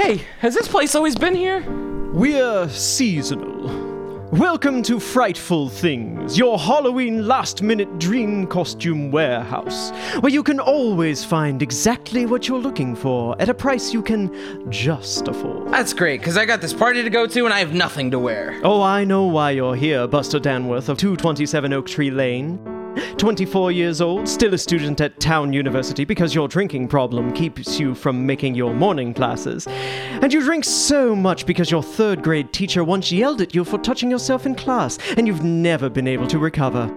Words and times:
Hey, 0.00 0.24
has 0.38 0.54
this 0.54 0.68
place 0.68 0.94
always 0.94 1.16
been 1.16 1.34
here? 1.34 1.68
We're 2.12 2.68
seasonal. 2.68 4.28
Welcome 4.30 4.80
to 4.84 5.00
Frightful 5.00 5.68
Things, 5.68 6.38
your 6.38 6.56
Halloween 6.56 7.26
last 7.26 7.62
minute 7.62 7.98
dream 7.98 8.46
costume 8.46 9.10
warehouse, 9.10 9.90
where 10.20 10.30
you 10.30 10.44
can 10.44 10.60
always 10.60 11.24
find 11.24 11.62
exactly 11.62 12.26
what 12.26 12.46
you're 12.46 12.60
looking 12.60 12.94
for 12.94 13.34
at 13.42 13.48
a 13.48 13.54
price 13.54 13.92
you 13.92 14.00
can 14.00 14.70
just 14.70 15.26
afford. 15.26 15.72
That's 15.72 15.92
great, 15.92 16.20
because 16.20 16.36
I 16.36 16.44
got 16.44 16.60
this 16.60 16.72
party 16.72 17.02
to 17.02 17.10
go 17.10 17.26
to 17.26 17.44
and 17.44 17.52
I 17.52 17.58
have 17.58 17.74
nothing 17.74 18.12
to 18.12 18.20
wear. 18.20 18.60
Oh, 18.62 18.80
I 18.80 19.02
know 19.02 19.24
why 19.24 19.50
you're 19.50 19.74
here, 19.74 20.06
Buster 20.06 20.38
Danworth 20.38 20.88
of 20.88 20.96
227 20.98 21.72
Oak 21.72 21.88
Tree 21.88 22.12
Lane. 22.12 22.77
24 23.16 23.72
years 23.72 24.00
old, 24.00 24.28
still 24.28 24.54
a 24.54 24.58
student 24.58 25.00
at 25.00 25.20
Town 25.20 25.52
University 25.52 26.04
because 26.04 26.34
your 26.34 26.48
drinking 26.48 26.88
problem 26.88 27.32
keeps 27.32 27.78
you 27.78 27.94
from 27.94 28.26
making 28.26 28.54
your 28.54 28.74
morning 28.74 29.14
classes. 29.14 29.66
And 29.66 30.32
you 30.32 30.40
drink 30.40 30.64
so 30.64 31.14
much 31.14 31.46
because 31.46 31.70
your 31.70 31.82
third 31.82 32.22
grade 32.22 32.52
teacher 32.52 32.84
once 32.84 33.10
yelled 33.12 33.40
at 33.40 33.54
you 33.54 33.64
for 33.64 33.78
touching 33.78 34.10
yourself 34.10 34.46
in 34.46 34.54
class, 34.54 34.98
and 35.16 35.26
you've 35.26 35.44
never 35.44 35.88
been 35.88 36.08
able 36.08 36.26
to 36.28 36.38
recover. 36.38 36.94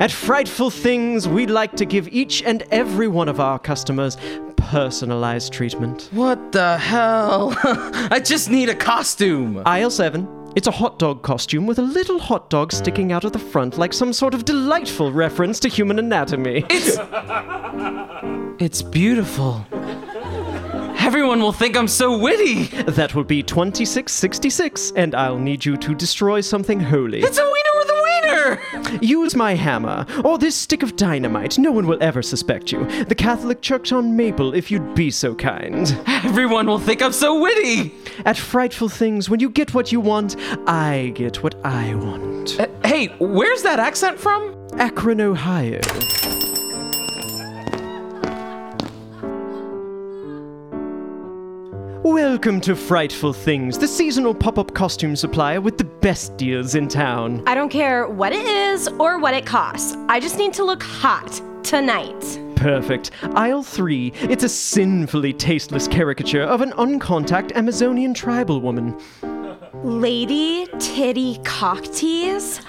At 0.00 0.10
Frightful 0.10 0.70
Things, 0.70 1.28
we 1.28 1.46
like 1.46 1.76
to 1.76 1.84
give 1.84 2.08
each 2.08 2.42
and 2.42 2.62
every 2.72 3.06
one 3.06 3.28
of 3.28 3.38
our 3.38 3.60
customers 3.60 4.16
personalized 4.56 5.52
treatment. 5.52 6.08
What 6.10 6.52
the 6.52 6.78
hell? 6.78 7.54
I 7.62 8.20
just 8.20 8.50
need 8.50 8.68
a 8.68 8.74
costume. 8.74 9.62
Aisle 9.64 9.90
7. 9.90 10.43
It's 10.56 10.68
a 10.68 10.70
hot 10.70 11.00
dog 11.00 11.22
costume 11.22 11.66
with 11.66 11.80
a 11.80 11.82
little 11.82 12.20
hot 12.20 12.48
dog 12.48 12.72
sticking 12.72 13.10
out 13.10 13.24
of 13.24 13.32
the 13.32 13.40
front 13.40 13.76
like 13.76 13.92
some 13.92 14.12
sort 14.12 14.34
of 14.34 14.44
delightful 14.44 15.10
reference 15.10 15.58
to 15.60 15.68
human 15.68 15.98
anatomy. 15.98 16.64
It's. 16.70 16.96
it's 18.62 18.80
beautiful. 18.80 19.66
Everyone 21.00 21.40
will 21.40 21.52
think 21.52 21.76
I'm 21.76 21.88
so 21.88 22.16
witty. 22.16 22.66
That 22.84 23.16
will 23.16 23.24
be 23.24 23.42
2666, 23.42 24.92
and 24.94 25.14
I'll 25.16 25.38
need 25.38 25.64
you 25.64 25.76
to 25.76 25.94
destroy 25.94 26.40
something 26.40 26.78
holy. 26.78 27.20
It's 27.20 27.38
a 27.38 27.50
Use 29.00 29.34
my 29.36 29.54
hammer, 29.54 30.06
or 30.24 30.38
this 30.38 30.54
stick 30.54 30.82
of 30.82 30.96
dynamite. 30.96 31.58
No 31.58 31.72
one 31.72 31.86
will 31.86 32.02
ever 32.02 32.22
suspect 32.22 32.72
you. 32.72 32.84
The 33.04 33.14
Catholic 33.14 33.60
Church 33.62 33.92
on 33.92 34.16
Maple, 34.16 34.54
if 34.54 34.70
you'd 34.70 34.94
be 34.94 35.10
so 35.10 35.34
kind. 35.34 35.96
Everyone 36.06 36.66
will 36.66 36.78
think 36.78 37.02
I'm 37.02 37.12
so 37.12 37.40
witty. 37.40 37.94
At 38.24 38.36
Frightful 38.36 38.88
Things, 38.88 39.28
when 39.28 39.40
you 39.40 39.50
get 39.50 39.74
what 39.74 39.92
you 39.92 40.00
want, 40.00 40.36
I 40.66 41.12
get 41.14 41.42
what 41.42 41.54
I 41.64 41.94
want. 41.94 42.58
Uh, 42.58 42.68
hey, 42.84 43.08
where's 43.18 43.62
that 43.62 43.78
accent 43.78 44.18
from? 44.18 44.54
Akron, 44.74 45.20
Ohio. 45.20 45.80
Welcome 52.04 52.60
to 52.60 52.76
Frightful 52.76 53.32
Things, 53.32 53.78
the 53.78 53.88
seasonal 53.88 54.34
pop 54.34 54.58
up 54.58 54.74
costume 54.74 55.16
supplier 55.16 55.62
with 55.62 55.78
the 55.78 55.84
best 55.84 56.36
deals 56.36 56.74
in 56.74 56.86
town. 56.86 57.42
I 57.46 57.54
don't 57.54 57.70
care 57.70 58.06
what 58.06 58.34
it 58.34 58.44
is 58.44 58.88
or 58.98 59.18
what 59.18 59.32
it 59.32 59.46
costs. 59.46 59.96
I 60.10 60.20
just 60.20 60.36
need 60.36 60.52
to 60.52 60.64
look 60.64 60.82
hot 60.82 61.40
tonight. 61.64 62.38
Perfect. 62.56 63.12
Aisle 63.22 63.62
3. 63.62 64.12
It's 64.20 64.44
a 64.44 64.50
sinfully 64.50 65.32
tasteless 65.32 65.88
caricature 65.88 66.42
of 66.42 66.60
an 66.60 66.72
uncontact 66.72 67.52
Amazonian 67.52 68.12
tribal 68.12 68.60
woman. 68.60 69.00
Lady 69.82 70.66
Titty 70.78 71.38
Cock 71.44 71.84
Tease? 71.84 72.60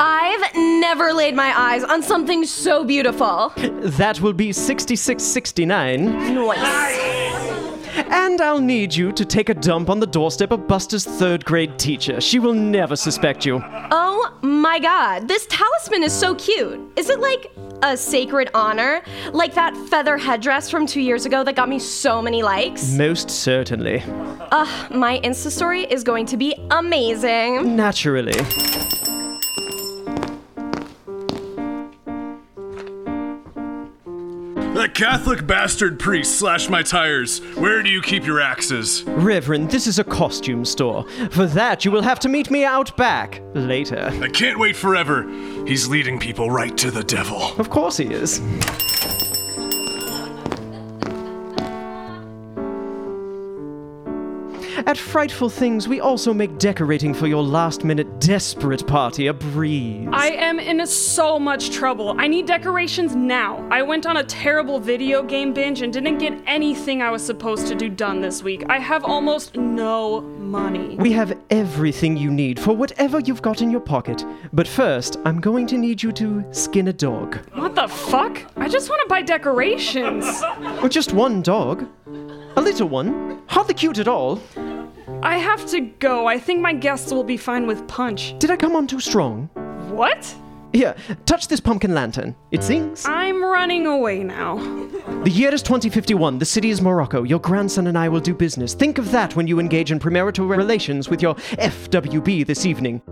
I've 0.00 0.54
never 0.56 1.12
laid 1.12 1.34
my 1.34 1.52
eyes 1.54 1.84
on 1.84 2.02
something 2.02 2.42
so 2.46 2.84
beautiful. 2.84 3.52
That 3.82 4.22
will 4.22 4.32
be 4.32 4.54
6669. 4.54 6.34
Noise. 6.34 7.07
And 8.06 8.40
I'll 8.40 8.60
need 8.60 8.94
you 8.94 9.12
to 9.12 9.24
take 9.24 9.48
a 9.48 9.54
dump 9.54 9.90
on 9.90 10.00
the 10.00 10.06
doorstep 10.06 10.50
of 10.50 10.68
Buster's 10.68 11.04
third 11.04 11.44
grade 11.44 11.78
teacher. 11.78 12.20
She 12.20 12.38
will 12.38 12.54
never 12.54 12.96
suspect 12.96 13.44
you. 13.44 13.62
Oh 13.90 14.32
my 14.42 14.78
god, 14.78 15.28
this 15.28 15.46
talisman 15.50 16.02
is 16.02 16.12
so 16.12 16.34
cute. 16.34 16.80
Is 16.96 17.10
it 17.10 17.20
like 17.20 17.50
a 17.82 17.96
sacred 17.96 18.50
honor? 18.54 19.02
Like 19.32 19.54
that 19.54 19.76
feather 19.88 20.16
headdress 20.16 20.70
from 20.70 20.86
two 20.86 21.00
years 21.00 21.26
ago 21.26 21.42
that 21.44 21.56
got 21.56 21.68
me 21.68 21.78
so 21.78 22.22
many 22.22 22.42
likes? 22.42 22.92
Most 22.92 23.30
certainly. 23.30 24.02
Ugh, 24.50 24.90
my 24.92 25.20
Insta 25.20 25.50
story 25.50 25.82
is 25.84 26.04
going 26.04 26.26
to 26.26 26.36
be 26.36 26.54
amazing. 26.70 27.76
Naturally. 27.76 28.34
Catholic 34.98 35.46
bastard 35.46 36.00
priest 36.00 36.40
slashed 36.40 36.70
my 36.70 36.82
tires. 36.82 37.38
Where 37.54 37.84
do 37.84 37.88
you 37.88 38.02
keep 38.02 38.26
your 38.26 38.40
axes? 38.40 39.04
Reverend, 39.06 39.70
this 39.70 39.86
is 39.86 40.00
a 40.00 40.04
costume 40.04 40.64
store. 40.64 41.08
For 41.30 41.46
that, 41.46 41.84
you 41.84 41.92
will 41.92 42.02
have 42.02 42.18
to 42.18 42.28
meet 42.28 42.50
me 42.50 42.64
out 42.64 42.96
back 42.96 43.40
later. 43.54 44.10
I 44.20 44.28
can't 44.28 44.58
wait 44.58 44.74
forever. 44.74 45.22
He's 45.68 45.86
leading 45.86 46.18
people 46.18 46.50
right 46.50 46.76
to 46.78 46.90
the 46.90 47.04
devil. 47.04 47.56
Of 47.60 47.70
course 47.70 47.96
he 47.98 48.06
is. 48.06 48.40
At 54.88 54.96
Frightful 54.96 55.50
Things, 55.50 55.86
we 55.86 56.00
also 56.00 56.32
make 56.32 56.56
decorating 56.56 57.12
for 57.12 57.26
your 57.26 57.42
last 57.42 57.84
minute 57.84 58.20
desperate 58.20 58.86
party 58.86 59.26
a 59.26 59.34
breeze. 59.34 60.08
I 60.12 60.28
am 60.28 60.58
in 60.58 60.86
so 60.86 61.38
much 61.38 61.68
trouble. 61.72 62.14
I 62.18 62.26
need 62.26 62.46
decorations 62.46 63.14
now. 63.14 63.68
I 63.70 63.82
went 63.82 64.06
on 64.06 64.16
a 64.16 64.24
terrible 64.24 64.80
video 64.80 65.22
game 65.22 65.52
binge 65.52 65.82
and 65.82 65.92
didn't 65.92 66.16
get 66.16 66.42
anything 66.46 67.02
I 67.02 67.10
was 67.10 67.22
supposed 67.22 67.66
to 67.66 67.74
do 67.74 67.90
done 67.90 68.22
this 68.22 68.42
week. 68.42 68.64
I 68.70 68.78
have 68.78 69.04
almost 69.04 69.58
no 69.58 70.22
money. 70.22 70.96
We 70.96 71.12
have 71.12 71.36
everything 71.50 72.16
you 72.16 72.30
need 72.30 72.58
for 72.58 72.74
whatever 72.74 73.20
you've 73.20 73.42
got 73.42 73.60
in 73.60 73.70
your 73.70 73.80
pocket. 73.80 74.24
But 74.54 74.66
first, 74.66 75.18
I'm 75.26 75.38
going 75.38 75.66
to 75.66 75.76
need 75.76 76.02
you 76.02 76.12
to 76.12 76.42
skin 76.54 76.88
a 76.88 76.94
dog. 76.94 77.36
What 77.52 77.74
the 77.74 77.88
fuck? 77.88 78.40
I 78.56 78.68
just 78.68 78.88
want 78.88 79.02
to 79.02 79.08
buy 79.10 79.20
decorations. 79.20 80.24
Or 80.82 80.88
just 80.88 81.12
one 81.12 81.42
dog. 81.42 81.86
A 82.56 82.62
little 82.62 82.88
one. 82.88 83.42
Hardly 83.48 83.74
cute 83.74 83.98
at 83.98 84.08
all. 84.08 84.40
I 85.22 85.38
have 85.38 85.66
to 85.70 85.80
go. 85.80 86.26
I 86.26 86.38
think 86.38 86.60
my 86.60 86.72
guests 86.72 87.12
will 87.12 87.24
be 87.24 87.36
fine 87.36 87.66
with 87.66 87.86
punch. 87.88 88.38
Did 88.38 88.50
I 88.50 88.56
come 88.56 88.76
on 88.76 88.86
too 88.86 89.00
strong? 89.00 89.50
What? 89.90 90.34
Here, 90.72 90.94
touch 91.26 91.48
this 91.48 91.60
pumpkin 91.60 91.92
lantern. 91.92 92.36
It 92.52 92.62
sings. 92.62 93.04
I'm 93.04 93.42
running 93.42 93.86
away 93.86 94.22
now. 94.22 94.56
The 95.24 95.30
year 95.30 95.52
is 95.52 95.62
2051. 95.62 96.38
The 96.38 96.44
city 96.44 96.70
is 96.70 96.80
Morocco. 96.80 97.24
Your 97.24 97.40
grandson 97.40 97.88
and 97.88 97.98
I 97.98 98.08
will 98.08 98.20
do 98.20 98.32
business. 98.32 98.74
Think 98.74 98.98
of 98.98 99.10
that 99.10 99.34
when 99.34 99.48
you 99.48 99.58
engage 99.58 99.90
in 99.90 99.98
premarital 99.98 100.48
relations 100.48 101.08
with 101.08 101.20
your 101.20 101.34
FWB 101.34 102.46
this 102.46 102.64
evening. 102.64 103.02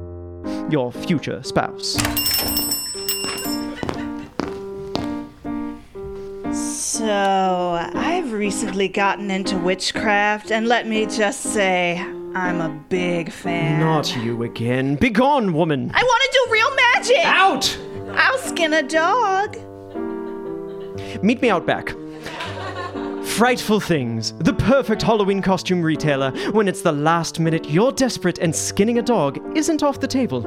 Your 0.71 0.93
future 0.93 1.43
spouse. 1.43 1.97
So, 6.97 7.91
I've 7.95 8.06
recently 8.37 8.89
gotten 8.89 9.31
into 9.31 9.57
witchcraft, 9.59 10.51
and 10.51 10.69
let 10.69 10.87
me 10.87 11.07
just 11.07 11.41
say, 11.41 11.99
I'm 12.35 12.61
a 12.61 12.69
big 12.89 13.33
fan. 13.33 13.81
Not 13.81 14.15
you 14.17 14.43
again. 14.43 14.97
Begone, 14.97 15.53
woman. 15.53 15.91
I 15.95 16.03
want 16.03 16.23
to 16.23 16.31
do 16.33 16.53
real 16.53 16.75
magic! 16.75 17.25
Out! 17.25 17.79
I'll 18.19 18.39
skin 18.39 18.75
a 18.75 18.83
dog. 18.83 19.57
Meet 21.23 21.41
me 21.43 21.51
out 21.51 21.67
back. 21.67 21.95
Frightful 23.25 23.81
Things, 23.81 24.33
the 24.39 24.55
perfect 24.55 25.03
Halloween 25.03 25.43
costume 25.43 25.83
retailer. 25.83 26.31
When 26.53 26.69
it's 26.69 26.83
the 26.83 26.93
last 26.93 27.39
minute, 27.39 27.69
you're 27.69 27.93
desperate, 27.93 28.39
and 28.39 28.55
skinning 28.55 28.99
a 28.99 29.03
dog 29.03 29.39
isn't 29.57 29.83
off 29.83 30.01
the 30.01 30.07
table. 30.07 30.43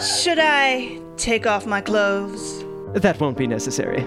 Should 0.00 0.38
I 0.40 1.00
take 1.16 1.46
off 1.46 1.66
my 1.66 1.80
clothes? 1.80 2.64
That 2.94 3.20
won't 3.20 3.36
be 3.36 3.46
necessary. 3.46 4.04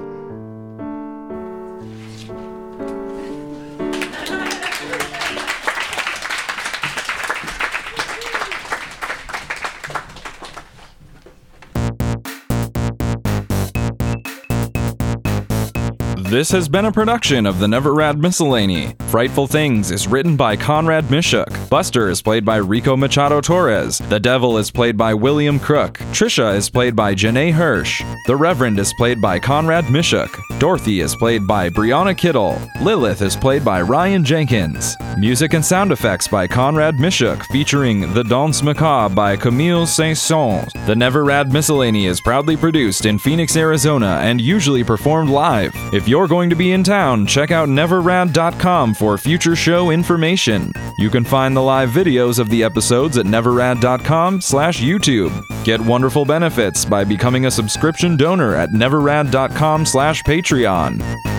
This 16.32 16.50
has 16.52 16.70
been 16.70 16.86
a 16.86 16.92
production 16.94 17.46
of 17.46 17.60
the 17.60 17.68
Never 17.68 17.94
Rad 17.94 18.18
Miscellany. 18.18 18.96
Frightful 19.10 19.48
Things 19.48 19.92
is 19.92 20.08
written 20.08 20.38
by 20.38 20.56
Conrad 20.56 21.04
Miszuk. 21.10 21.70
Buster 21.70 22.10
is 22.10 22.22
played 22.22 22.46
by 22.46 22.56
Ricco 22.56 22.96
Machado 22.96 23.42
Torres. 23.42 23.98
The 23.98 24.18
Devil 24.18 24.58
is 24.58 24.72
played 24.72 24.96
by 24.96 25.14
William 25.14 25.60
Crook. 25.60 25.98
Tricia 26.14 26.56
is 26.56 26.70
played 26.70 26.96
by 26.96 27.14
Jenae 27.14 27.52
Hirsch. 27.52 28.02
The 28.28 28.36
Reverend 28.38 28.80
is 28.80 28.94
played 28.94 29.22
by 29.22 29.40
Conrad 29.40 29.84
Miszuk. 29.88 30.30
Dorothy 30.58 31.02
is 31.02 31.18
played 31.18 31.46
by 31.46 31.70
Briauna 31.70 32.18
Kittle. 32.18 32.54
Lillith 32.80 33.22
is 33.22 33.36
played 33.36 33.66
by 33.66 33.82
Ryan 33.82 34.24
Jenkins. 34.24 34.96
Music 35.18 35.54
and 35.54 35.66
sound 35.66 35.92
effects 35.92 36.30
by 36.30 36.48
Conrad 36.48 36.96
Miszuk, 36.96 37.44
featuring 37.48 38.14
The 38.14 38.24
Danse 38.24 38.64
Macabre 38.64 39.14
by 39.14 39.36
Camille 39.36 39.86
Saint-Saëns. 39.86 40.86
The 40.86 40.96
Never 40.96 41.26
Rad 41.26 41.52
Miscellany 41.52 42.06
is 42.06 42.22
proudly 42.22 42.56
produced 42.56 43.06
in 43.06 43.20
Phoenix, 43.20 43.58
Arizona, 43.58 44.22
and 44.22 44.40
usually 44.40 44.86
performed 44.86 45.30
live. 45.30 45.76
If 45.92 46.08
you're 46.08 46.28
going 46.28 46.50
to 46.50 46.56
be 46.56 46.72
in 46.72 46.84
town, 46.84 47.26
check 47.26 47.52
out 47.52 47.68
neverrad.com 47.68 48.94
for 48.94 49.18
future 49.18 49.58
show 49.58 49.90
information. 49.92 50.72
You 50.98 51.10
can 51.10 51.26
find 51.26 51.56
the 51.56 51.62
live 51.62 51.90
videos 51.90 52.40
of 52.40 52.50
the 52.50 52.64
episodes 52.64 53.18
at 53.18 53.26
neverrad.com 53.26 54.40
slash 54.40 54.80
YouTube. 54.80 55.44
Get 55.66 55.82
wonderful 55.82 56.24
benefits 56.24 56.86
by 56.86 57.04
becoming 57.04 57.46
a 57.46 57.52
subscription 57.52 58.16
donor 58.16 58.56
at 58.56 58.70
neverrad.com 58.70 59.86
slash 59.86 60.24
Patreon. 60.24 61.31